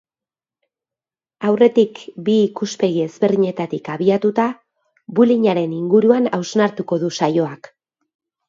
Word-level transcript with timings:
Aurretik 1.49 2.01
bi 2.29 2.37
ikuspegi 2.45 3.03
ezberdinetatik 3.09 3.91
abiatuta, 3.97 4.49
bullyingaren 5.21 5.77
inguruan 5.83 6.33
hausnartuko 6.39 7.01
du 7.05 7.17
saioak. 7.21 7.75